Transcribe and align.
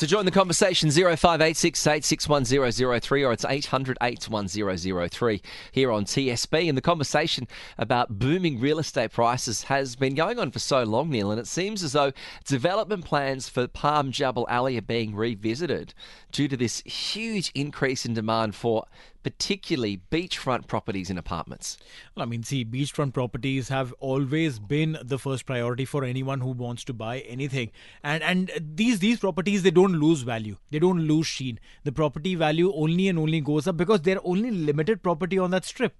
To 0.00 0.06
join 0.06 0.24
the 0.24 0.30
conversation, 0.30 0.90
0586 0.90 1.86
861003 1.86 3.22
or 3.22 3.34
it's 3.34 3.44
800 3.44 3.98
81003 4.00 5.42
here 5.72 5.92
on 5.92 6.06
TSB. 6.06 6.68
And 6.70 6.78
the 6.78 6.80
conversation 6.80 7.46
about 7.76 8.18
booming 8.18 8.58
real 8.60 8.78
estate 8.78 9.12
prices 9.12 9.64
has 9.64 9.96
been 9.96 10.14
going 10.14 10.38
on 10.38 10.52
for 10.52 10.58
so 10.58 10.84
long, 10.84 11.10
Neeil, 11.10 11.30
and 11.30 11.38
it 11.38 11.46
seems 11.46 11.82
as 11.82 11.92
though 11.92 12.12
development 12.46 13.04
plans 13.04 13.50
for 13.50 13.68
Palm 13.68 14.10
Jebel 14.10 14.46
Ali 14.48 14.78
are 14.78 14.80
being 14.80 15.14
revisited 15.14 15.92
due 16.32 16.48
to 16.48 16.56
this 16.56 16.80
huge 16.86 17.52
increase 17.54 18.06
in 18.06 18.14
demand 18.14 18.54
for 18.54 18.86
particularly 19.22 20.00
beachfront 20.10 20.66
properties 20.66 21.10
and 21.10 21.18
apartments. 21.18 21.76
Well, 22.14 22.22
I 22.22 22.26
mean, 22.26 22.42
see, 22.42 22.64
beachfront 22.64 23.12
properties 23.12 23.68
have 23.68 23.92
always 24.00 24.58
been 24.58 24.98
the 25.02 25.18
first 25.18 25.46
priority 25.46 25.84
for 25.84 26.04
anyone 26.04 26.40
who 26.40 26.50
wants 26.50 26.84
to 26.84 26.92
buy 26.92 27.20
anything. 27.20 27.70
And 28.02 28.22
and 28.22 28.50
these 28.58 28.98
these 28.98 29.20
properties 29.20 29.62
they 29.62 29.70
don't 29.70 29.94
lose 29.94 30.22
value. 30.22 30.56
They 30.70 30.78
don't 30.78 31.00
lose 31.00 31.26
sheen. 31.26 31.60
The 31.84 31.92
property 31.92 32.34
value 32.34 32.72
only 32.74 33.08
and 33.08 33.18
only 33.18 33.40
goes 33.40 33.66
up 33.66 33.76
because 33.76 34.02
they're 34.02 34.24
only 34.24 34.50
limited 34.50 35.02
property 35.02 35.38
on 35.38 35.50
that 35.50 35.64
strip. 35.64 35.94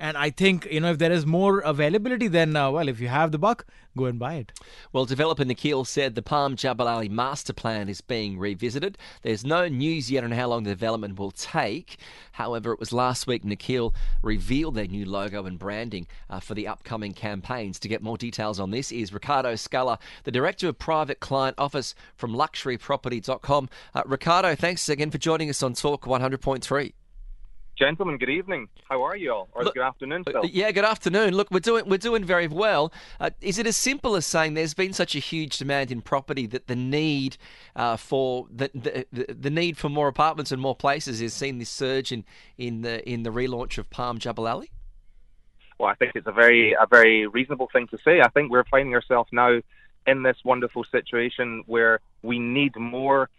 And 0.00 0.16
I 0.16 0.30
think, 0.30 0.66
you 0.70 0.80
know, 0.80 0.90
if 0.90 0.98
there 0.98 1.12
is 1.12 1.24
more 1.24 1.60
availability, 1.60 2.26
then, 2.26 2.56
uh, 2.56 2.70
well, 2.70 2.88
if 2.88 3.00
you 3.00 3.08
have 3.08 3.30
the 3.30 3.38
buck, 3.38 3.64
go 3.96 4.06
and 4.06 4.18
buy 4.18 4.34
it. 4.34 4.52
Well, 4.92 5.04
developer 5.04 5.44
Nakheel 5.44 5.86
said 5.86 6.14
the 6.14 6.22
Palm 6.22 6.56
Jebel 6.56 6.88
Ali 6.88 7.08
master 7.08 7.52
plan 7.52 7.88
is 7.88 8.00
being 8.00 8.38
revisited. 8.38 8.98
There's 9.22 9.44
no 9.44 9.68
news 9.68 10.10
yet 10.10 10.24
on 10.24 10.32
how 10.32 10.48
long 10.48 10.64
the 10.64 10.70
development 10.70 11.18
will 11.18 11.30
take. 11.30 11.98
However, 12.32 12.72
it 12.72 12.80
was 12.80 12.92
last 12.92 13.28
week 13.28 13.44
Nakheel 13.44 13.94
revealed 14.20 14.74
their 14.74 14.88
new 14.88 15.04
logo 15.04 15.46
and 15.46 15.58
branding 15.58 16.08
uh, 16.28 16.40
for 16.40 16.54
the 16.54 16.66
upcoming 16.66 17.12
campaigns. 17.12 17.78
To 17.78 17.88
get 17.88 18.02
more 18.02 18.18
details 18.18 18.58
on 18.58 18.72
this 18.72 18.90
is 18.90 19.12
Riccardo 19.12 19.54
Scala, 19.54 20.00
the 20.24 20.32
Director 20.32 20.68
of 20.68 20.78
Private 20.78 21.20
Client 21.20 21.54
Office 21.56 21.94
from 22.16 22.32
luxuryproperty.com. 22.32 23.68
Uh, 23.94 24.02
Riccardo, 24.06 24.56
thanks 24.56 24.88
again 24.88 25.12
for 25.12 25.18
joining 25.18 25.48
us 25.48 25.62
on 25.62 25.74
Talk 25.74 26.04
100.3. 26.04 26.92
Gentlemen, 27.76 28.18
good 28.18 28.30
evening. 28.30 28.68
How 28.88 29.02
are 29.02 29.16
you 29.16 29.32
all? 29.32 29.48
Or 29.52 29.64
Look, 29.64 29.74
good 29.74 29.82
afternoon, 29.82 30.22
uh, 30.28 30.30
Phil. 30.30 30.46
Yeah, 30.46 30.70
good 30.70 30.84
afternoon. 30.84 31.34
Look, 31.34 31.50
we're 31.50 31.58
doing 31.58 31.88
we're 31.88 31.98
doing 31.98 32.24
very 32.24 32.46
well. 32.46 32.92
Uh, 33.18 33.30
is 33.40 33.58
it 33.58 33.66
as 33.66 33.76
simple 33.76 34.14
as 34.14 34.24
saying 34.24 34.54
there's 34.54 34.74
been 34.74 34.92
such 34.92 35.16
a 35.16 35.18
huge 35.18 35.58
demand 35.58 35.90
in 35.90 36.00
property 36.00 36.46
that 36.46 36.68
the 36.68 36.76
need 36.76 37.36
uh, 37.74 37.96
for 37.96 38.46
the, 38.54 38.70
the 38.74 39.34
the 39.34 39.50
need 39.50 39.76
for 39.76 39.88
more 39.88 40.06
apartments 40.06 40.52
and 40.52 40.62
more 40.62 40.76
places 40.76 41.18
has 41.18 41.34
seen 41.34 41.58
this 41.58 41.68
surge 41.68 42.12
in 42.12 42.24
in 42.58 42.82
the 42.82 43.08
in 43.08 43.24
the 43.24 43.30
relaunch 43.30 43.76
of 43.76 43.90
Palm 43.90 44.18
Jebel 44.18 44.46
Ali? 44.46 44.70
Well, 45.78 45.88
I 45.88 45.94
think 45.94 46.12
it's 46.14 46.28
a 46.28 46.32
very 46.32 46.74
a 46.74 46.86
very 46.88 47.26
reasonable 47.26 47.68
thing 47.72 47.88
to 47.88 47.98
say. 48.04 48.20
I 48.20 48.28
think 48.28 48.52
we're 48.52 48.64
finding 48.70 48.94
ourselves 48.94 49.30
now 49.32 49.60
in 50.06 50.22
this 50.22 50.36
wonderful 50.44 50.84
situation 50.92 51.64
where 51.66 51.98
we 52.22 52.38
need 52.38 52.76
more 52.76 53.30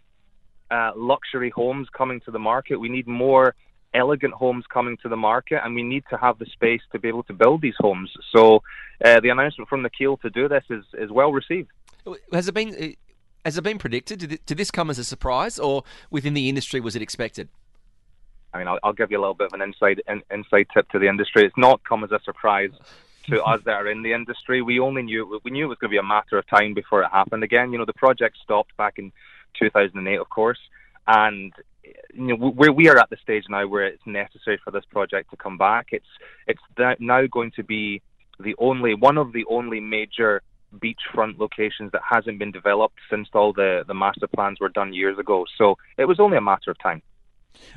uh, 0.70 0.90
luxury 0.94 1.48
homes 1.48 1.88
coming 1.96 2.20
to 2.20 2.30
the 2.30 2.38
market. 2.38 2.78
We 2.78 2.90
need 2.90 3.06
more 3.06 3.54
elegant 3.96 4.34
homes 4.34 4.64
coming 4.72 4.96
to 5.02 5.08
the 5.08 5.16
market, 5.16 5.60
and 5.64 5.74
we 5.74 5.82
need 5.82 6.04
to 6.10 6.16
have 6.16 6.38
the 6.38 6.46
space 6.46 6.82
to 6.92 6.98
be 6.98 7.08
able 7.08 7.24
to 7.24 7.32
build 7.32 7.62
these 7.62 7.74
homes. 7.78 8.12
So, 8.34 8.62
uh, 9.04 9.20
the 9.20 9.30
announcement 9.30 9.68
from 9.68 9.82
Nakheel 9.82 10.20
to 10.20 10.30
do 10.30 10.48
this 10.48 10.64
is, 10.70 10.84
is 10.94 11.10
well 11.10 11.32
received. 11.32 11.70
Has 12.32 12.48
it 12.48 12.54
been 12.54 12.74
uh, 12.74 12.88
has 13.44 13.56
it 13.56 13.62
been 13.62 13.78
predicted? 13.78 14.18
Did, 14.18 14.32
it, 14.32 14.46
did 14.46 14.58
this 14.58 14.70
come 14.70 14.90
as 14.90 14.98
a 14.98 15.04
surprise, 15.04 15.58
or 15.58 15.84
within 16.10 16.34
the 16.34 16.48
industry 16.48 16.80
was 16.80 16.96
it 16.96 17.02
expected? 17.02 17.48
I 18.52 18.58
mean, 18.58 18.68
I'll, 18.68 18.78
I'll 18.82 18.92
give 18.92 19.10
you 19.10 19.18
a 19.18 19.22
little 19.22 19.34
bit 19.34 19.48
of 19.48 19.52
an 19.52 19.62
inside 19.62 20.02
in, 20.08 20.22
inside 20.30 20.66
tip 20.74 20.88
to 20.90 20.98
the 20.98 21.08
industry. 21.08 21.44
It's 21.44 21.56
not 21.56 21.82
come 21.84 22.02
as 22.04 22.10
a 22.10 22.20
surprise 22.24 22.70
to 23.28 23.42
us 23.52 23.60
that 23.64 23.74
are 23.74 23.88
in 23.88 24.02
the 24.02 24.12
industry. 24.12 24.62
We 24.62 24.80
only 24.80 25.02
knew 25.02 25.40
we 25.44 25.50
knew 25.50 25.66
it 25.66 25.68
was 25.68 25.78
going 25.78 25.90
to 25.90 25.94
be 25.94 25.98
a 25.98 26.02
matter 26.02 26.38
of 26.38 26.46
time 26.48 26.74
before 26.74 27.02
it 27.02 27.10
happened 27.12 27.44
again. 27.44 27.72
You 27.72 27.78
know, 27.78 27.84
the 27.84 27.92
project 27.92 28.38
stopped 28.42 28.76
back 28.76 28.98
in 28.98 29.12
2008, 29.60 30.18
of 30.18 30.28
course, 30.28 30.58
and 31.06 31.52
you 32.14 32.26
know 32.26 32.34
we 32.34 32.68
we 32.70 32.88
are 32.88 32.98
at 32.98 33.10
the 33.10 33.16
stage 33.22 33.44
now 33.48 33.66
where 33.66 33.86
it's 33.86 34.06
necessary 34.06 34.58
for 34.62 34.70
this 34.70 34.84
project 34.90 35.30
to 35.30 35.36
come 35.36 35.58
back. 35.58 35.88
It's 35.92 36.06
it's 36.46 36.60
now 36.98 37.26
going 37.26 37.52
to 37.56 37.62
be 37.62 38.02
the 38.40 38.54
only 38.58 38.94
one 38.94 39.18
of 39.18 39.32
the 39.32 39.44
only 39.48 39.80
major 39.80 40.42
beachfront 40.74 41.38
locations 41.38 41.92
that 41.92 42.02
hasn't 42.08 42.38
been 42.38 42.52
developed 42.52 42.98
since 43.10 43.28
all 43.32 43.52
the 43.52 43.84
the 43.86 43.94
master 43.94 44.26
plans 44.26 44.60
were 44.60 44.68
done 44.68 44.92
years 44.92 45.18
ago. 45.18 45.44
So 45.58 45.76
it 45.96 46.04
was 46.06 46.20
only 46.20 46.36
a 46.36 46.42
matter 46.42 46.70
of 46.70 46.78
time. 46.78 47.02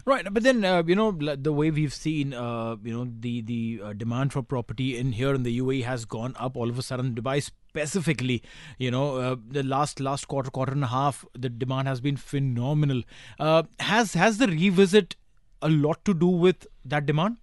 Right, 0.05 0.25
but 0.31 0.43
then 0.43 0.63
uh, 0.63 0.83
you 0.85 0.95
know 0.95 1.11
the 1.11 1.53
way 1.53 1.71
we've 1.71 1.93
seen, 1.93 2.33
uh, 2.33 2.75
you 2.83 2.93
know 2.93 3.11
the 3.19 3.41
the 3.41 3.81
uh, 3.83 3.93
demand 3.93 4.33
for 4.33 4.41
property 4.41 4.97
in 4.97 5.11
here 5.13 5.33
in 5.33 5.43
the 5.43 5.59
UAE 5.59 5.83
has 5.83 6.05
gone 6.05 6.35
up 6.39 6.55
all 6.55 6.69
of 6.69 6.77
a 6.77 6.81
sudden. 6.81 7.13
Dubai 7.15 7.41
specifically, 7.41 8.41
you 8.77 8.91
know, 8.91 9.17
uh, 9.17 9.35
the 9.47 9.63
last 9.63 9.99
last 9.99 10.27
quarter, 10.27 10.49
quarter 10.49 10.71
and 10.71 10.83
a 10.83 10.87
half, 10.87 11.25
the 11.33 11.49
demand 11.49 11.87
has 11.87 12.01
been 12.01 12.17
phenomenal. 12.17 13.03
Uh, 13.39 13.63
has 13.79 14.13
has 14.13 14.37
the 14.37 14.47
revisit 14.47 15.15
a 15.61 15.69
lot 15.69 16.03
to 16.05 16.13
do 16.13 16.27
with 16.27 16.67
that 16.85 17.05
demand? 17.05 17.37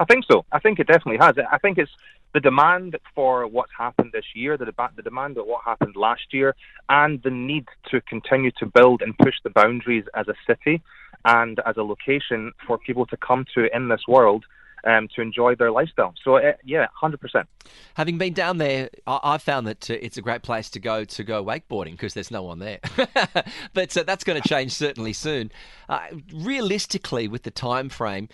I 0.00 0.04
think 0.04 0.24
so. 0.30 0.44
I 0.52 0.58
think 0.58 0.78
it 0.78 0.86
definitely 0.86 1.18
has. 1.24 1.36
I 1.50 1.58
think 1.58 1.78
it's 1.78 1.90
the 2.34 2.40
demand 2.40 2.96
for 3.14 3.46
what's 3.46 3.72
happened 3.76 4.10
this 4.12 4.24
year, 4.34 4.56
the, 4.56 4.66
deba- 4.66 4.94
the 4.94 5.02
demand 5.02 5.38
of 5.38 5.46
what 5.46 5.64
happened 5.64 5.96
last 5.96 6.32
year, 6.32 6.54
and 6.88 7.22
the 7.22 7.30
need 7.30 7.66
to 7.90 8.00
continue 8.02 8.50
to 8.58 8.66
build 8.66 9.02
and 9.02 9.16
push 9.18 9.34
the 9.44 9.50
boundaries 9.50 10.04
as 10.14 10.28
a 10.28 10.34
city 10.46 10.82
and 11.24 11.60
as 11.66 11.76
a 11.76 11.82
location 11.82 12.52
for 12.66 12.78
people 12.78 13.06
to 13.06 13.16
come 13.16 13.44
to 13.54 13.74
in 13.74 13.88
this 13.88 14.02
world 14.06 14.44
um, 14.84 15.08
to 15.14 15.22
enjoy 15.22 15.54
their 15.54 15.70
lifestyle. 15.70 16.14
So 16.22 16.36
uh, 16.36 16.52
yeah, 16.64 16.86
hundred 16.94 17.20
percent. 17.20 17.48
Having 17.94 18.18
been 18.18 18.32
down 18.32 18.58
there, 18.58 18.90
I- 19.06 19.38
found 19.38 19.66
that 19.66 19.90
uh, 19.90 19.94
it's 20.00 20.16
a 20.16 20.22
great 20.22 20.42
place 20.42 20.70
to 20.70 20.80
go 20.80 21.04
to 21.04 21.24
go 21.24 21.44
wakeboarding 21.44 21.92
because 21.92 22.14
there's 22.14 22.30
no 22.30 22.42
one 22.42 22.58
there. 22.58 22.80
but 23.74 23.96
uh, 23.96 24.02
that's 24.02 24.24
going 24.24 24.40
to 24.40 24.48
change 24.48 24.72
certainly 24.72 25.12
soon. 25.12 25.50
Uh, 25.88 26.00
realistically, 26.32 27.28
with 27.28 27.42
the 27.42 27.50
time 27.50 27.88
frame, 27.88 28.28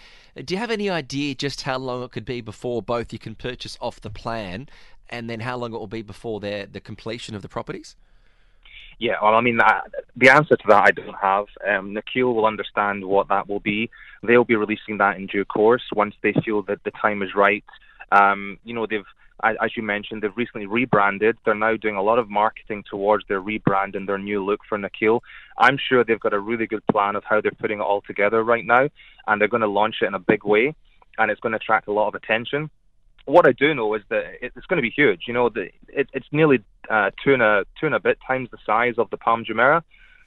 do 0.44 0.54
you 0.54 0.58
have 0.58 0.70
any 0.70 0.90
idea 0.90 1.34
just 1.34 1.62
how 1.62 1.78
long 1.78 2.02
it 2.02 2.10
could 2.10 2.24
be 2.24 2.40
before 2.40 2.82
both 2.82 3.12
you 3.12 3.18
can 3.18 3.34
purchase 3.34 3.76
off 3.80 4.00
the 4.00 4.10
plan, 4.10 4.68
and 5.08 5.28
then 5.28 5.40
how 5.40 5.56
long 5.56 5.74
it 5.74 5.78
will 5.78 5.86
be 5.86 6.02
before 6.02 6.40
the 6.40 6.80
completion 6.82 7.34
of 7.34 7.42
the 7.42 7.48
properties? 7.48 7.96
Yeah, 8.98 9.14
well, 9.22 9.34
I 9.34 9.40
mean, 9.40 9.60
uh, 9.60 9.80
the 10.16 10.28
answer 10.28 10.56
to 10.56 10.64
that 10.68 10.84
I 10.86 10.90
don't 10.90 11.16
have. 11.20 11.46
Um, 11.68 11.94
Nakheel 11.94 12.34
will 12.34 12.46
understand 12.46 13.04
what 13.04 13.28
that 13.28 13.48
will 13.48 13.60
be. 13.60 13.90
They'll 14.22 14.44
be 14.44 14.56
releasing 14.56 14.98
that 14.98 15.16
in 15.16 15.26
due 15.26 15.44
course 15.44 15.82
once 15.94 16.14
they 16.22 16.32
feel 16.44 16.62
that 16.62 16.84
the 16.84 16.92
time 16.92 17.22
is 17.22 17.34
right. 17.34 17.64
Um, 18.12 18.58
you 18.64 18.74
know, 18.74 18.86
they've, 18.88 19.04
as 19.42 19.76
you 19.76 19.82
mentioned, 19.82 20.22
they've 20.22 20.36
recently 20.36 20.66
rebranded. 20.66 21.36
They're 21.44 21.54
now 21.54 21.76
doing 21.76 21.96
a 21.96 22.02
lot 22.02 22.18
of 22.18 22.30
marketing 22.30 22.84
towards 22.88 23.24
their 23.28 23.42
rebrand 23.42 23.96
and 23.96 24.08
their 24.08 24.18
new 24.18 24.44
look 24.44 24.60
for 24.68 24.78
Nakheel. 24.78 25.20
I'm 25.58 25.78
sure 25.88 26.04
they've 26.04 26.20
got 26.20 26.32
a 26.32 26.38
really 26.38 26.66
good 26.66 26.86
plan 26.86 27.16
of 27.16 27.24
how 27.24 27.40
they're 27.40 27.50
putting 27.52 27.80
it 27.80 27.82
all 27.82 28.02
together 28.02 28.42
right 28.44 28.64
now, 28.64 28.88
and 29.26 29.40
they're 29.40 29.48
going 29.48 29.62
to 29.62 29.66
launch 29.66 29.96
it 30.02 30.06
in 30.06 30.14
a 30.14 30.20
big 30.20 30.44
way, 30.44 30.74
and 31.18 31.30
it's 31.30 31.40
going 31.40 31.52
to 31.52 31.58
attract 31.58 31.88
a 31.88 31.92
lot 31.92 32.08
of 32.08 32.14
attention 32.14 32.70
what 33.26 33.46
I 33.46 33.52
do 33.52 33.74
know 33.74 33.94
is 33.94 34.02
that 34.10 34.24
it's 34.42 34.66
going 34.66 34.76
to 34.76 34.82
be 34.82 34.90
huge. 34.90 35.22
You 35.26 35.34
know, 35.34 35.48
the, 35.48 35.70
it, 35.88 36.08
it's 36.12 36.26
nearly 36.32 36.62
uh, 36.90 37.10
two 37.22 37.32
and 37.32 37.42
a 37.42 37.64
two 37.80 37.86
and 37.86 37.94
a 37.94 38.00
bit 38.00 38.18
times 38.26 38.50
the 38.50 38.58
size 38.64 38.94
of 38.98 39.10
the 39.10 39.16
Palm 39.16 39.44
Jumeirah. 39.44 39.82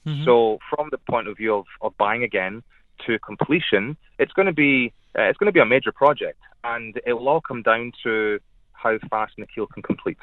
Mm-hmm. 0.06 0.24
So, 0.24 0.60
from 0.70 0.90
the 0.92 0.98
point 0.98 1.28
of 1.28 1.38
view 1.38 1.56
of, 1.56 1.66
of 1.82 1.98
buying 1.98 2.24
again 2.24 2.64
to 3.06 3.20
completion, 3.20 3.98
it's 4.20 4.34
going 4.34 4.46
to 4.46 4.54
be 4.54 4.94
uh, 5.18 5.24
it's 5.24 5.38
going 5.38 5.48
to 5.48 5.52
be 5.52 5.60
a 5.60 5.66
major 5.66 5.92
project, 5.92 6.40
and 6.64 7.00
it 7.06 7.14
will 7.14 7.28
all 7.28 7.42
come 7.42 7.62
down 7.62 7.92
to 8.04 8.40
how 8.74 8.98
fast 9.10 9.34
Nakheel 9.38 9.70
can 9.70 9.84
complete. 9.84 10.18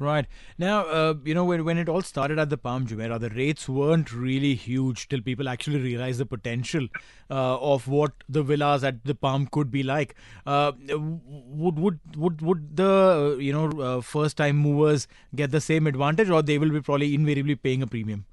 Right. 0.00 0.26
Now, 0.58 0.86
uh, 0.86 1.14
you 1.24 1.34
know, 1.34 1.44
when, 1.44 1.64
when 1.64 1.76
it 1.76 1.88
all 1.88 2.02
started 2.02 2.38
at 2.38 2.50
the 2.50 2.56
Palm 2.56 2.86
Jumeirah, 2.86 3.18
the 3.18 3.30
rates 3.30 3.68
weren't 3.68 4.12
really 4.12 4.54
huge 4.54 5.08
till 5.08 5.20
people 5.20 5.48
actually 5.48 5.80
realized 5.80 6.20
the 6.20 6.26
potential 6.26 6.86
uh, 7.28 7.58
of 7.58 7.88
what 7.88 8.12
the 8.28 8.44
villas 8.44 8.84
at 8.84 9.04
the 9.04 9.16
Palm 9.16 9.48
could 9.48 9.72
be 9.72 9.82
like. 9.82 10.14
Uh, 10.46 10.70
would, 10.88 11.78
would, 11.80 11.98
would, 12.16 12.40
would 12.42 12.76
the, 12.76 13.38
you 13.40 13.52
know, 13.52 13.70
uh, 13.80 14.00
first 14.00 14.36
time 14.36 14.56
movers 14.56 15.08
get 15.34 15.50
the 15.50 15.60
same 15.60 15.88
advantage 15.88 16.30
or 16.30 16.42
they 16.42 16.58
will 16.58 16.70
be 16.70 16.80
probably 16.80 17.12
invariably 17.12 17.56
paying 17.56 17.82
a 17.82 17.86
premium? 17.86 18.24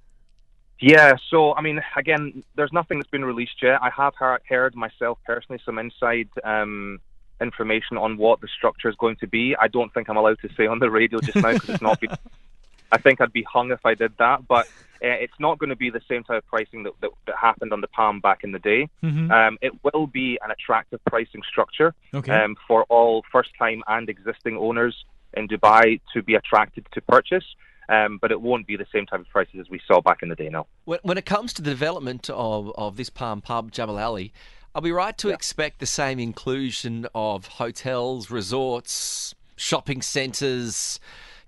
Yeah, 0.80 1.14
so 1.30 1.56
I 1.56 1.62
mean, 1.62 1.82
again, 1.96 2.44
there's 2.56 2.74
nothing 2.74 3.00
that's 3.00 3.10
been 3.10 3.26
released 3.26 3.64
yet. 3.64 3.80
I 3.82 3.90
have 3.90 4.14
heard 4.48 4.76
myself 4.76 5.18
personally 5.26 5.62
some 5.66 5.80
inside 5.80 6.30
um, 6.44 7.00
information 7.42 7.98
on 7.98 8.18
what 8.18 8.42
the 8.42 8.48
structure 8.48 8.90
is 8.90 8.96
going 8.96 9.18
to 9.18 9.28
be. 9.28 9.56
I 9.60 9.68
don't 9.68 9.94
think 9.94 10.10
I'm 10.10 10.18
allowed 10.18 10.40
to 10.42 10.50
say 10.56 10.68
on 10.68 10.80
the 10.80 10.90
radio 10.90 11.20
just 11.20 11.36
now 11.36 11.54
because 11.54 11.70
it's 11.70 11.82
not. 11.82 12.00
Been, 12.00 12.12
I 12.92 12.98
think 12.98 13.20
I'd 13.20 13.34
be 13.34 13.44
hung 13.44 13.72
if 13.72 13.86
I 13.86 13.96
did 13.96 14.14
that, 14.20 14.48
but 14.48 14.68
uh, 15.04 15.08
it's 15.08 15.40
not 15.40 15.60
going 15.60 15.70
to 15.70 15.76
be 15.76 15.90
the 15.90 16.02
same 16.10 16.24
type 16.24 16.38
of 16.38 16.48
pricing 16.48 16.84
that, 16.84 16.94
that, 17.02 17.10
that 17.28 17.36
happened 17.36 17.74
on 17.74 17.82
the 17.82 17.88
Palm 17.88 18.20
back 18.20 18.44
in 18.44 18.52
the 18.52 18.60
day. 18.60 18.90
Mm-hmm. 19.04 19.32
Um, 19.32 19.58
it 19.62 19.74
will 19.84 20.08
be 20.08 20.40
an 20.44 20.52
attractive 20.52 21.00
pricing 21.06 21.42
structure 21.50 21.94
okay. 22.14 22.32
um, 22.32 22.56
for 22.68 22.84
all 22.86 23.24
first-time 23.32 23.84
and 23.88 24.10
existing 24.10 24.58
owners 24.58 25.06
in 25.34 25.48
Dubai 25.48 26.00
to 26.14 26.24
be 26.24 26.36
attracted 26.36 26.88
to 26.94 27.02
purchase. 27.02 27.46
Um, 27.88 28.18
but 28.20 28.32
it 28.32 28.42
won't 28.42 28.66
be 28.66 28.78
the 28.78 28.88
same 28.92 29.06
type 29.06 29.20
of 29.20 29.30
prices 29.30 29.60
as 29.60 29.70
we 29.70 29.80
saw 29.88 30.02
back 30.02 30.24
in 30.24 30.30
the 30.30 30.36
day 30.36 30.50
now. 30.50 30.66
When, 30.86 30.98
when 31.04 31.20
it 31.20 31.26
comes 31.26 31.54
to 31.54 31.62
the 31.62 31.70
development 31.70 32.32
of, 32.32 32.72
of 32.76 32.98
this 32.98 33.12
Palm 33.12 33.42
Pub, 33.42 33.72
Jebel 33.72 34.00
Ali, 34.00 34.34
are 34.76 34.82
we 34.82 34.92
right 34.92 35.18
to 35.20 35.30
yeah. 35.30 35.34
expect 35.34 35.80
the 35.80 35.86
same 35.86 36.20
inclusion 36.20 37.08
of 37.16 37.48
hotels, 37.48 38.30
resorts, 38.30 39.34
shopping 39.56 40.02
centres, 40.02 41.00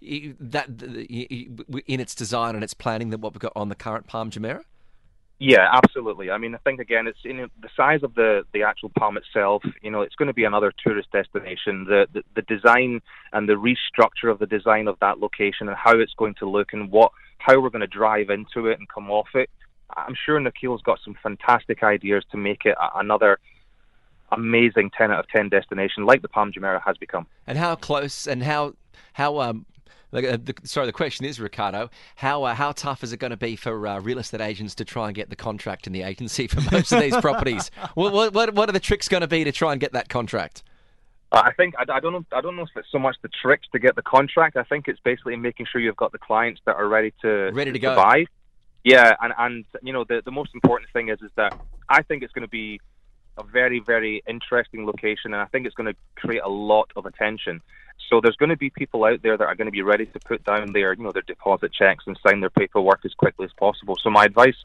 that 0.01 0.69
in 0.69 2.00
its 2.00 2.15
design 2.15 2.56
and 2.56 2.63
its 2.63 2.74
planning 2.74 3.09
than 3.09 3.19
what 3.19 3.33
we've 3.33 3.41
got 3.41 3.51
on 3.53 3.68
the 3.68 3.75
current 3.75 4.07
Palm 4.07 4.31
Jumeirah? 4.31 4.63
Yeah, 5.39 5.68
absolutely. 5.71 6.31
I 6.31 6.38
mean, 6.38 6.56
I 6.56 6.57
think 6.59 6.79
again, 6.79 7.06
it's 7.06 7.19
in 7.24 7.38
the 7.38 7.69
size 7.75 8.01
of 8.01 8.15
the 8.15 8.44
the 8.53 8.63
actual 8.63 8.89
palm 8.97 9.18
itself. 9.18 9.62
You 9.83 9.91
know, 9.91 10.01
it's 10.01 10.15
going 10.15 10.27
to 10.27 10.33
be 10.33 10.45
another 10.45 10.74
tourist 10.83 11.12
destination. 11.12 11.83
The, 11.83 12.07
the 12.12 12.24
the 12.35 12.41
design 12.44 13.01
and 13.33 13.47
the 13.47 13.53
restructure 13.53 14.31
of 14.31 14.39
the 14.39 14.47
design 14.47 14.88
of 14.88 14.97
that 15.01 15.19
location 15.19 15.68
and 15.68 15.77
how 15.77 16.00
it's 16.00 16.13
going 16.18 16.35
to 16.35 16.50
look 16.50 16.69
and 16.74 16.89
what 16.89 17.12
how 17.38 17.59
we're 17.59 17.69
going 17.69 17.81
to 17.81 17.88
drive 17.88 18.31
into 18.31 18.68
it 18.68 18.79
and 18.79 18.89
come 18.89 19.12
off 19.12 19.27
it 19.35 19.50
I'm 19.95 20.16
sure 20.25 20.39
Nakheel's 20.39 20.81
got 20.81 21.00
some 21.04 21.16
fantastic 21.22 21.84
ideas 21.84 22.24
to 22.31 22.38
make 22.38 22.66
it 22.66 22.75
another 22.95 23.39
amazing 24.31 24.92
10 24.98 25.12
out 25.12 25.19
of 25.19 25.28
10 25.30 25.50
destination 25.50 26.06
like 26.06 26.22
the 26.22 26.28
Palm 26.28 26.51
Jumeirah 26.51 26.81
has 26.86 26.98
become. 26.98 27.25
And 27.45 27.57
how 27.57 27.75
close 27.75 28.28
and 28.28 28.44
how 28.44 28.74
how 29.13 29.39
um 29.39 29.66
the, 30.12 30.22
the, 30.38 30.56
sorry, 30.63 30.86
the 30.86 30.94
question 30.94 31.25
is, 31.25 31.39
Riccardo, 31.39 31.89
how 32.16 32.44
uh, 32.44 32.54
how 32.54 32.72
tough 32.72 33.04
is 33.04 33.12
it 33.12 33.18
going 33.18 33.31
to 33.31 33.38
be 33.38 33.56
for 33.56 33.88
uh, 33.88 34.00
real 34.00 34.19
estate 34.19 34.42
agents 34.42 34.74
to 34.75 34.86
try 34.86 35.07
and 35.07 35.16
get 35.16 35.30
the 35.30 35.36
contract 35.36 35.86
in 35.86 35.94
the 35.94 36.04
agency 36.04 36.48
for 36.48 36.62
most 36.72 36.92
of 36.92 37.01
these 37.01 37.18
properties? 37.18 37.72
What, 37.95 38.34
what, 38.34 38.54
what 38.54 38.69
are 38.69 38.74
the 38.74 38.80
tricks 38.80 39.07
going 39.07 39.22
to 39.22 39.28
be 39.28 39.44
to 39.44 39.51
try 39.51 39.72
and 39.72 39.81
get 39.81 39.94
that 39.94 40.07
contract? 40.07 40.63
Uh, 41.31 41.42
I 41.45 41.54
think 41.54 41.74
I, 41.78 41.84
I, 41.92 42.00
don't 42.00 42.13
know. 42.13 42.25
I 42.31 42.42
don't 42.42 42.56
know 42.56 42.63
if 42.63 42.69
it's 42.75 42.88
so 42.92 43.00
much 43.00 43.16
the 43.22 43.30
tricks 43.42 43.68
to 43.74 43.80
get 43.80 43.95
the 43.95 44.01
contract. 44.01 44.56
I 44.56 44.63
think 44.63 44.88
it's 44.88 45.00
basically 45.00 45.36
making 45.36 45.66
sure 45.72 45.81
you've 45.81 45.98
got 45.98 46.12
the 46.12 46.18
clients 46.18 46.62
that 46.66 46.75
are 46.75 46.88
ready 46.88 47.13
to 47.22 47.51
ready 47.54 47.72
to, 47.72 47.74
to 47.74 47.80
go. 47.80 47.95
buy. 47.95 48.25
Yeah, 48.88 49.18
and 49.19 49.34
and 49.38 49.66
you 49.84 49.92
know 49.92 50.06
the 50.06 50.22
the 50.24 50.31
most 50.31 50.51
important 50.56 50.89
thing 50.94 51.10
is 51.10 51.22
is 51.22 51.31
that 51.36 51.54
I 51.89 52.04
think 52.04 52.24
it's 52.24 52.31
going 52.31 52.48
to 52.48 52.56
be 52.63 52.80
a 53.38 53.44
very 53.44 53.81
very 53.81 54.24
interesting 54.25 54.86
location, 54.86 55.34
and 55.34 55.42
I 55.42 55.45
think 55.48 55.66
it's 55.66 55.75
going 55.75 55.94
to 55.94 56.00
create 56.16 56.42
a 56.42 56.48
lot 56.48 56.89
of 56.95 57.06
attention. 57.06 57.62
So 58.10 58.22
there's 58.22 58.38
going 58.38 58.51
to 58.51 58.56
be 58.56 58.69
people 58.69 59.04
out 59.04 59.22
there 59.24 59.36
that 59.36 59.44
are 59.44 59.56
going 59.56 59.68
to 59.68 59.74
be 59.74 59.81
ready 59.81 60.06
to 60.06 60.19
put 60.22 60.42
down 60.45 60.72
their 60.72 60.94
you 60.94 61.04
know 61.04 61.12
their 61.12 61.28
deposit 61.34 61.74
checks 61.74 62.06
and 62.07 62.18
sign 62.25 62.39
their 62.39 62.50
paperwork 62.50 63.01
as 63.04 63.13
quickly 63.13 63.44
as 63.44 63.51
possible. 63.60 63.98
So 64.01 64.10
my 64.10 64.24
advice, 64.24 64.56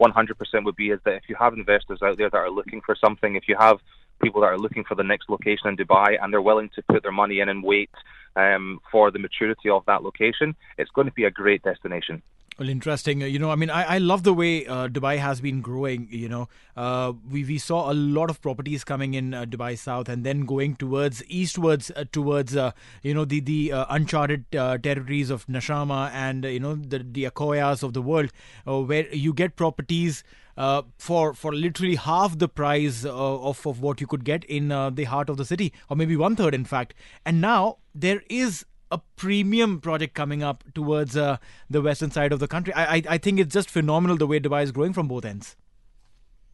100% 0.00 0.64
would 0.64 0.74
be 0.74 0.90
is 0.90 0.98
that 1.04 1.14
if 1.14 1.28
you 1.28 1.36
have 1.36 1.52
investors 1.54 2.00
out 2.02 2.18
there 2.18 2.30
that 2.30 2.36
are 2.36 2.50
looking 2.50 2.80
for 2.80 2.96
something, 2.96 3.36
if 3.36 3.44
you 3.46 3.54
have 3.60 3.78
people 4.20 4.40
that 4.40 4.48
are 4.48 4.58
looking 4.58 4.82
for 4.82 4.96
the 4.96 5.04
next 5.04 5.30
location 5.30 5.68
in 5.68 5.76
Dubai 5.76 6.18
and 6.20 6.32
they're 6.32 6.42
willing 6.42 6.70
to 6.74 6.82
put 6.82 7.04
their 7.04 7.12
money 7.12 7.38
in 7.38 7.48
and 7.48 7.62
wait 7.62 7.90
um, 8.34 8.80
for 8.90 9.12
the 9.12 9.20
maturity 9.20 9.70
of 9.70 9.84
that 9.86 10.02
location, 10.02 10.56
it's 10.78 10.90
going 10.90 11.06
to 11.06 11.14
be 11.14 11.26
a 11.26 11.30
great 11.30 11.62
destination. 11.62 12.20
Well, 12.58 12.68
interesting. 12.68 13.20
You 13.20 13.38
know, 13.38 13.52
I 13.52 13.54
mean, 13.54 13.70
I, 13.70 13.84
I 13.84 13.98
love 13.98 14.24
the 14.24 14.34
way 14.34 14.66
uh, 14.66 14.88
Dubai 14.88 15.18
has 15.18 15.40
been 15.40 15.60
growing. 15.60 16.08
You 16.10 16.28
know, 16.28 16.48
uh, 16.76 17.12
we 17.30 17.44
we 17.44 17.56
saw 17.56 17.92
a 17.92 17.94
lot 17.94 18.30
of 18.30 18.42
properties 18.42 18.82
coming 18.82 19.14
in 19.14 19.32
uh, 19.32 19.44
Dubai 19.44 19.78
South 19.78 20.08
and 20.08 20.24
then 20.24 20.40
going 20.44 20.74
towards 20.74 21.22
eastwards 21.28 21.92
uh, 21.94 22.04
towards 22.10 22.56
uh, 22.56 22.72
you 23.04 23.14
know 23.14 23.24
the 23.24 23.38
the 23.38 23.70
uh, 23.70 23.86
uncharted 23.90 24.50
territories 24.50 25.30
of 25.30 25.46
Nshama 25.46 26.10
and 26.10 26.44
you 26.44 26.58
know 26.58 26.74
the 26.74 26.98
the 26.98 27.24
Akoyas 27.30 27.84
of 27.84 27.92
the 27.92 28.02
world, 28.02 28.32
where 28.64 29.06
you 29.14 29.32
get 29.32 29.54
properties. 29.64 30.24
for 31.06 31.26
for 31.40 31.50
literally 31.54 31.96
half 32.04 32.32
the 32.38 32.48
price 32.60 32.96
of 33.04 33.64
of 33.72 33.82
what 33.82 34.00
you 34.04 34.08
could 34.12 34.24
get 34.28 34.46
in 34.56 34.72
the 34.96 35.04
heart 35.10 35.30
of 35.34 35.36
the 35.40 35.44
city, 35.50 35.68
or 35.88 35.96
maybe 36.00 36.16
one 36.22 36.34
third, 36.40 36.56
in 36.58 36.64
fact. 36.64 36.94
And 37.24 37.40
now 37.40 37.60
there 38.06 38.24
is 38.38 38.64
a 38.90 38.98
premium 39.16 39.80
project 39.80 40.14
coming 40.14 40.42
up 40.42 40.64
towards 40.74 41.16
uh, 41.16 41.36
the 41.68 41.80
western 41.82 42.10
side 42.10 42.32
of 42.32 42.38
the 42.38 42.48
country. 42.48 42.72
I, 42.74 42.96
I, 42.96 43.02
I 43.10 43.18
think 43.18 43.40
it's 43.40 43.52
just 43.52 43.70
phenomenal 43.70 44.16
the 44.16 44.26
way 44.26 44.40
Dubai 44.40 44.62
is 44.62 44.72
growing 44.72 44.92
from 44.92 45.08
both 45.08 45.24
ends. 45.24 45.56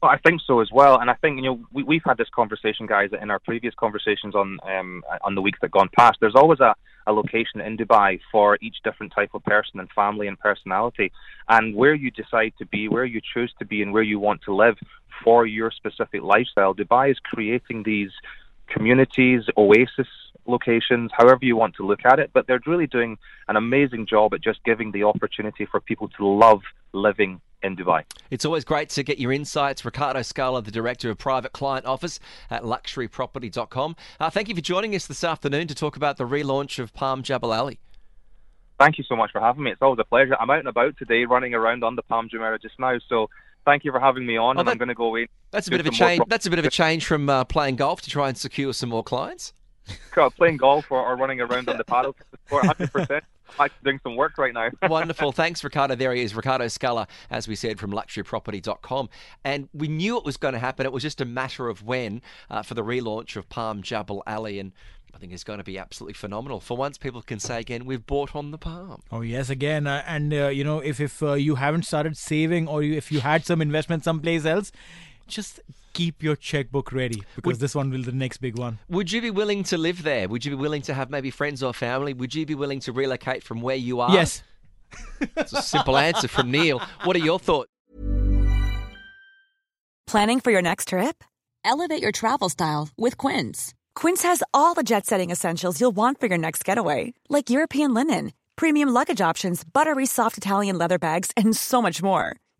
Well, 0.02 0.12
I 0.12 0.18
think 0.18 0.42
so 0.46 0.60
as 0.60 0.70
well, 0.70 1.00
and 1.00 1.08
I 1.10 1.14
think 1.14 1.36
you 1.36 1.44
know 1.44 1.60
we, 1.72 1.82
we've 1.82 2.02
had 2.04 2.18
this 2.18 2.28
conversation, 2.28 2.84
guys, 2.84 3.08
in 3.22 3.30
our 3.30 3.38
previous 3.38 3.72
conversations 3.74 4.34
on 4.34 4.58
um, 4.62 5.02
on 5.22 5.34
the 5.34 5.40
weeks 5.40 5.58
that 5.62 5.70
gone 5.70 5.88
past. 5.96 6.18
There's 6.20 6.34
always 6.34 6.60
a, 6.60 6.74
a 7.06 7.12
location 7.12 7.62
in 7.62 7.78
Dubai 7.78 8.20
for 8.30 8.58
each 8.60 8.76
different 8.84 9.14
type 9.14 9.30
of 9.32 9.42
person 9.44 9.80
and 9.80 9.88
family 9.92 10.26
and 10.26 10.38
personality, 10.38 11.10
and 11.48 11.74
where 11.74 11.94
you 11.94 12.10
decide 12.10 12.52
to 12.58 12.66
be, 12.66 12.86
where 12.86 13.06
you 13.06 13.22
choose 13.32 13.50
to 13.60 13.64
be, 13.64 13.80
and 13.80 13.94
where 13.94 14.02
you 14.02 14.18
want 14.18 14.42
to 14.42 14.54
live 14.54 14.76
for 15.24 15.46
your 15.46 15.70
specific 15.70 16.20
lifestyle. 16.20 16.74
Dubai 16.74 17.10
is 17.10 17.18
creating 17.20 17.84
these 17.84 18.10
communities, 18.68 19.44
oasis 19.56 20.08
locations, 20.46 21.10
however 21.16 21.40
you 21.42 21.56
want 21.56 21.74
to 21.76 21.86
look 21.86 22.00
at 22.04 22.18
it. 22.18 22.30
But 22.32 22.46
they're 22.46 22.60
really 22.66 22.86
doing 22.86 23.18
an 23.48 23.56
amazing 23.56 24.06
job 24.06 24.34
at 24.34 24.40
just 24.42 24.62
giving 24.64 24.92
the 24.92 25.04
opportunity 25.04 25.66
for 25.66 25.80
people 25.80 26.08
to 26.10 26.26
love 26.26 26.62
living 26.92 27.40
in 27.62 27.76
Dubai. 27.76 28.04
It's 28.30 28.44
always 28.44 28.64
great 28.64 28.90
to 28.90 29.02
get 29.02 29.18
your 29.18 29.32
insights. 29.32 29.84
Riccardo 29.84 30.22
Scala, 30.22 30.62
the 30.62 30.70
Director 30.70 31.10
of 31.10 31.18
Private 31.18 31.52
Client 31.52 31.86
Office 31.86 32.20
at 32.50 32.62
luxuryproperty.com. 32.62 33.96
Uh, 34.20 34.30
thank 34.30 34.48
you 34.48 34.54
for 34.54 34.60
joining 34.60 34.94
us 34.94 35.06
this 35.06 35.24
afternoon 35.24 35.66
to 35.68 35.74
talk 35.74 35.96
about 35.96 36.18
the 36.18 36.24
relaunch 36.24 36.78
of 36.78 36.92
Palm 36.92 37.22
Jebel 37.22 37.52
Ali. 37.52 37.80
Thank 38.78 38.98
you 38.98 39.04
so 39.04 39.16
much 39.16 39.30
for 39.32 39.40
having 39.40 39.64
me. 39.64 39.70
It's 39.70 39.80
always 39.82 39.98
a 40.00 40.04
pleasure. 40.04 40.36
I'm 40.38 40.50
out 40.50 40.58
and 40.58 40.68
about 40.68 40.96
today 40.98 41.24
running 41.24 41.54
around 41.54 41.84
on 41.84 41.96
the 41.96 42.02
Palm 42.02 42.28
Jumeirah 42.28 42.60
just 42.60 42.78
now, 42.78 42.98
so 43.08 43.30
thank 43.64 43.84
you 43.84 43.92
for 43.92 44.00
having 44.00 44.26
me 44.26 44.36
on, 44.36 44.56
oh, 44.56 44.60
and 44.60 44.68
that, 44.68 44.72
I'm 44.72 44.78
going 44.78 44.88
to 44.88 44.94
go 44.94 45.06
away. 45.06 45.28
That's 45.52 45.68
a 45.68 45.70
bit 45.70 45.80
of 45.80 45.86
a 45.86 45.90
change. 45.90 46.22
That's 46.28 46.46
a 46.46 46.50
bit 46.50 46.58
of 46.58 46.64
a 46.64 46.70
change 46.70 47.06
from 47.06 47.28
uh, 47.30 47.44
playing 47.44 47.76
golf 47.76 48.02
to 48.02 48.10
try 48.10 48.28
and 48.28 48.36
secure 48.36 48.72
some 48.72 48.90
more 48.90 49.04
clients. 49.04 49.52
Playing 50.36 50.56
golf 50.56 50.90
or, 50.90 51.04
or, 51.04 51.16
running 51.16 51.40
around 51.40 51.68
on 51.68 51.76
the 51.76 51.84
paddle. 51.84 52.16
100%. 52.50 53.20
I'm 53.58 53.70
doing 53.84 54.00
some 54.02 54.16
work 54.16 54.38
right 54.38 54.54
now. 54.54 54.70
Wonderful. 54.88 55.32
Thanks, 55.32 55.62
Riccardo. 55.62 55.94
There 55.94 56.14
he 56.14 56.22
is, 56.22 56.34
Riccardo 56.34 56.68
Scala, 56.68 57.06
as 57.30 57.46
we 57.46 57.54
said, 57.54 57.78
from 57.78 57.92
luxuryproperty.com. 57.92 59.08
And 59.44 59.68
we 59.72 59.88
knew 59.88 60.16
it 60.16 60.24
was 60.24 60.36
going 60.36 60.54
to 60.54 60.60
happen. 60.60 60.86
It 60.86 60.92
was 60.92 61.02
just 61.02 61.20
a 61.20 61.24
matter 61.24 61.68
of 61.68 61.82
when 61.82 62.22
uh, 62.50 62.62
for 62.62 62.74
the 62.74 62.82
relaunch 62.82 63.36
of 63.36 63.48
Palm 63.48 63.82
Jebel 63.82 64.22
Ali. 64.26 64.58
And 64.58 64.72
I 65.14 65.18
think 65.18 65.32
it's 65.32 65.44
going 65.44 65.58
to 65.58 65.64
be 65.64 65.78
absolutely 65.78 66.14
phenomenal. 66.14 66.60
For 66.60 66.76
once, 66.76 66.98
people 66.98 67.22
can 67.22 67.38
say 67.38 67.60
again, 67.60 67.84
we've 67.84 68.04
bought 68.04 68.34
on 68.34 68.50
the 68.50 68.58
palm. 68.58 69.02
Oh 69.12 69.20
yes, 69.20 69.48
again, 69.48 69.86
uh, 69.86 70.02
and 70.06 70.34
uh, 70.34 70.48
you 70.48 70.64
know, 70.64 70.80
if 70.80 71.00
if 71.00 71.22
uh, 71.22 71.34
you 71.34 71.54
haven't 71.54 71.84
started 71.84 72.16
saving 72.16 72.66
or 72.66 72.82
you, 72.82 72.94
if 72.94 73.12
you 73.12 73.20
had 73.20 73.44
some 73.46 73.62
investment 73.62 74.02
someplace 74.02 74.44
else, 74.44 74.72
just 75.26 75.60
keep 75.92 76.22
your 76.22 76.36
checkbook 76.36 76.92
ready 76.92 77.22
because 77.36 77.54
would, 77.54 77.60
this 77.60 77.74
one 77.74 77.90
will 77.90 77.98
be 77.98 78.04
the 78.04 78.12
next 78.12 78.38
big 78.38 78.58
one. 78.58 78.78
Would 78.88 79.12
you 79.12 79.20
be 79.20 79.30
willing 79.30 79.64
to 79.64 79.78
live 79.78 80.02
there? 80.02 80.28
Would 80.28 80.44
you 80.44 80.50
be 80.50 80.56
willing 80.56 80.82
to 80.82 80.94
have 80.94 81.10
maybe 81.10 81.30
friends 81.30 81.62
or 81.62 81.72
family? 81.72 82.12
Would 82.12 82.34
you 82.34 82.44
be 82.44 82.54
willing 82.54 82.80
to 82.80 82.92
relocate 82.92 83.42
from 83.42 83.60
where 83.60 83.76
you 83.76 84.00
are? 84.00 84.12
Yes. 84.12 84.42
It's 85.20 85.52
a 85.52 85.62
simple 85.62 85.96
answer 85.96 86.28
from 86.28 86.50
Neeil. 86.50 86.80
What 87.04 87.16
are 87.16 87.20
your 87.20 87.38
thoughts? 87.38 87.70
Planning 90.06 90.40
for 90.40 90.50
your 90.50 90.62
next 90.62 90.88
trip? 90.88 91.24
Elevate 91.64 92.02
your 92.02 92.12
travel 92.12 92.48
style 92.48 92.90
with 92.96 93.16
Quince. 93.16 93.74
Quince 93.94 94.22
has 94.22 94.42
all 94.52 94.74
the 94.74 94.82
jet 94.82 95.06
setting 95.06 95.30
essentials 95.30 95.80
you'll 95.80 95.96
want 95.96 96.20
for 96.20 96.26
your 96.26 96.38
next 96.38 96.64
getaway, 96.64 97.14
like 97.28 97.50
European 97.50 97.94
linen, 97.94 98.32
premium 98.54 98.90
luggage 98.90 99.20
options, 99.20 99.64
buttery 99.64 100.06
soft 100.06 100.36
Italian 100.36 100.76
leather 100.76 100.98
bags, 100.98 101.30
and 101.36 101.56
so 101.56 101.80
much 101.80 102.02
more. 102.02 102.36